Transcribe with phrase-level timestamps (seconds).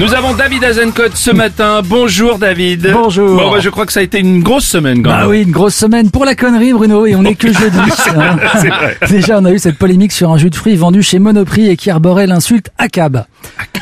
[0.00, 1.82] Nous avons David Azencote ce matin.
[1.84, 2.88] Bonjour David.
[2.90, 3.36] Bonjour.
[3.36, 5.28] Bon, bah, je crois que ça a été une grosse semaine quand Bah même.
[5.28, 7.76] oui, une grosse semaine pour la connerie, Bruno, et on est que jeudi.
[8.16, 8.36] hein.
[9.10, 11.76] Déjà, on a eu cette polémique sur un jus de fruits vendu chez Monoprix et
[11.76, 13.24] qui arborait l'insulte ACAB.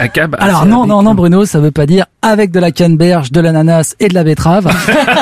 [0.01, 3.31] Acab, ah, Alors non, non, non, Bruno, ça veut pas dire avec de la canneberge,
[3.31, 4.69] de l'ananas et de la betterave,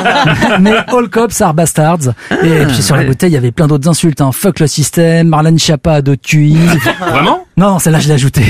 [0.60, 2.12] mais all cops are bastards.
[2.42, 4.20] Et puis sur la bouteille, il y avait plein d'autres insultes.
[4.20, 4.30] Hein.
[4.32, 6.56] Fuck le système, Marlène Schiappa de QI.
[7.00, 7.44] Vraiment?
[7.58, 8.44] Non, non, celle-là, je l'ai ajoutée.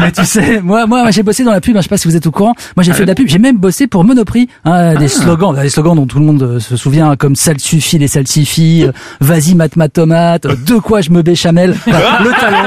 [0.00, 1.76] Mais tu sais, moi, moi, j'ai bossé dans la pub.
[1.76, 2.54] hein, je sais pas si vous êtes au courant.
[2.76, 3.28] Moi, j'ai fait de la pub.
[3.28, 4.48] J'ai même bossé pour Monoprix.
[4.64, 7.52] hein, des slogans, des slogans dont tout le monde euh, se souvient, hein, comme "ça
[7.56, 11.74] suffit, les salsifis", euh, "vas-y, mat ma tomate", euh, "de quoi je me béchamel".
[11.86, 12.62] Voilà, le talent,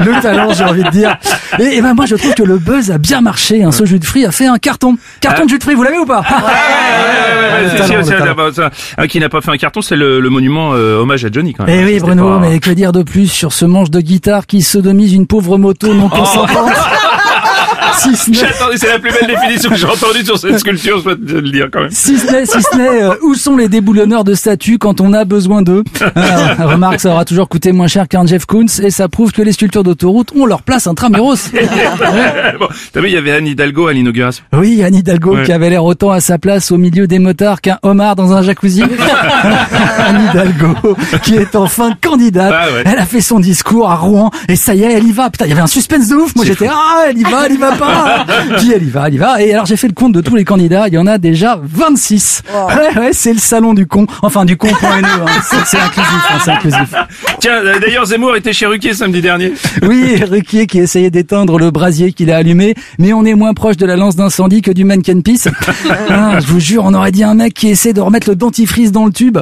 [0.00, 1.16] le talent, j'ai envie de dire.
[1.60, 3.62] Et, et ben moi, je trouve que le buzz a bien marché.
[3.62, 3.70] hein.
[3.72, 5.74] Ce jus de fruits a fait un carton, carton de jus de fruits.
[5.76, 6.22] Vous l'avez ou pas?
[7.60, 11.24] Le le bah, qui n'a pas fait un carton, c'est le, le monument euh, hommage
[11.24, 11.78] à Johnny quand même.
[11.78, 14.62] Eh oui, Bruno, pas- mais que dire de plus sur ce manche de guitare qui
[14.62, 16.72] sodomise une pauvre moto non consentante J'attendais,
[17.96, 21.50] c'est la plus belle définition que j'ai entendue sur cette sculpture, je dois te le
[21.50, 21.90] dire quand même.
[21.90, 25.12] Si ce n'est, si ce n'est, euh, où sont les déboulonneurs de statues quand on
[25.12, 28.90] a besoin d'eux Euh, Remarque, ça aura toujours coûté moins cher qu'un Jeff Koons et
[28.90, 31.50] ça prouve que les sculptures d'autoroute ont leur place intramuros.
[32.58, 34.44] bon, t'as vu, il y avait Anne Hidalgo à l'inauguration.
[34.52, 35.44] Oui, Anne Hidalgo Ouais.
[35.44, 38.42] qui avait l'air autant à sa place au milieu des motards qu'un homard dans un
[38.42, 38.82] jacuzzi.
[39.98, 42.52] Anne Hidalgo qui est enfin candidate.
[42.54, 42.82] Ah ouais.
[42.86, 45.30] Elle a fait son discours à Rouen et ça y est, elle y va.
[45.30, 46.34] Putain, il y avait un suspense de ouf.
[46.36, 48.24] Moi j'étais ah, elle y va, elle y va pas.
[48.58, 49.40] Puis elle y va, elle y va.
[49.42, 50.88] Et alors j'ai fait le compte de tous les candidats.
[50.88, 52.42] Il y en a déjà 26.
[52.68, 54.06] Ouais, ouais, c'est le salon du con.
[54.22, 54.72] Enfin du con.ne.
[54.72, 55.26] Hein.
[55.42, 56.94] C'est- C'est inclusif, hein, c'est inclusif.
[57.40, 59.52] Tiens, euh, d'ailleurs, Zemmour était chez Ruquier samedi dernier.
[59.82, 63.76] Oui, Ruquier qui essayait d'éteindre le brasier qu'il a allumé, mais on est moins proche
[63.76, 65.48] de la lance d'incendie que du mannequin piece.
[66.10, 68.92] Ah, je vous jure, on aurait dit un mec qui essaie de remettre le dentifrice
[68.92, 69.38] dans le tube.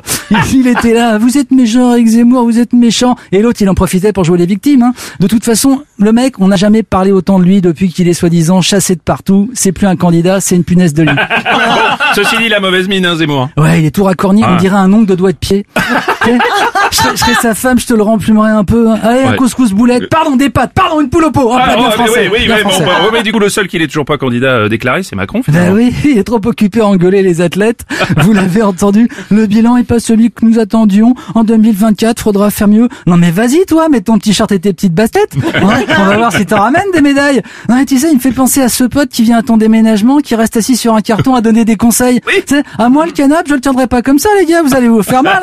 [0.53, 3.17] Il était là, vous êtes méchant avec Zemmour, vous êtes méchant.
[3.33, 4.83] Et l'autre, il en profitait pour jouer les victimes.
[4.83, 4.93] hein.
[5.21, 8.15] De toute façon, le mec, on n'a jamais parlé autant de lui depuis qu'il est
[8.15, 9.49] soi-disant chassé de partout.
[9.55, 11.11] C'est plus un candidat, c'est une punaise de lit.
[12.15, 13.49] Ceci dit, la mauvaise mine, hein, Zemmour.
[13.57, 14.57] Ouais, il est tout racorni, on Ah.
[14.57, 15.67] dirait un ongle de doigt de pied.
[17.13, 18.91] je, serais sa femme, je te le remplumerais un peu.
[18.91, 18.99] hein.
[19.03, 19.37] Allez, un Ouais.
[19.37, 20.09] couscous boulette.
[20.09, 20.73] Pardon, des pâtes.
[20.75, 21.53] Pardon, une poule au pot.
[21.59, 22.29] Ah, bien oh, français.
[22.33, 22.85] oui, oui, bien oui, bon, français.
[22.87, 25.17] bah, ouais, mais du coup, le seul qui n'est toujours pas candidat euh, déclaré, c'est
[25.17, 25.39] Macron.
[25.47, 25.75] Ben finalement.
[25.77, 27.85] oui, il est trop occupé à engueuler les athlètes.
[28.19, 31.15] Vous l'avez entendu, le bilan est pas celui que nous attendions.
[31.35, 32.89] En 2024, faudra faire mieux.
[33.07, 35.35] Non mais vas-y toi, mets ton t-shirt et tes petites baskets.
[35.57, 37.43] Hein, on va voir si t'en ramènes des médailles.
[37.69, 40.19] Non, tu sais, il me fait penser à ce pote qui vient à ton déménagement,
[40.19, 42.21] qui reste assis sur un carton à donner des conseils.
[42.27, 42.35] Oui.
[42.47, 44.75] Tu sais, à moi le canapé, je le tiendrai pas comme ça les gars, vous
[44.75, 45.41] allez vous faire mal.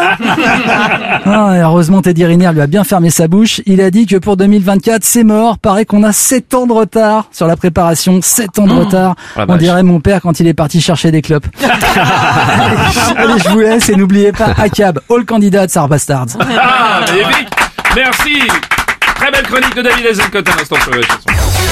[1.25, 3.59] Hein Ah, heureusement Teddy Riner lui a bien fermé sa bouche.
[3.65, 5.57] Il a dit que pour 2024, c'est mort.
[5.57, 8.19] Paraît qu'on a 7 ans de retard sur la préparation.
[8.21, 9.15] 7 ans de retard.
[9.35, 11.45] Oh la On dirait mon père quand il est parti chercher des clopes.
[13.17, 16.37] Allez, je vous laisse et n'oubliez pas ACAB, All Candidates are Bastards.
[16.39, 17.49] Ah, magnifique
[17.93, 18.47] Merci
[19.15, 21.62] Très belle chronique de David Azencote à l'instant sur.